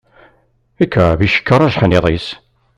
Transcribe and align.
Ikεeb 0.83 1.19
icekkeṛ 1.25 1.61
ajeḥniḍ-is. 1.63 2.27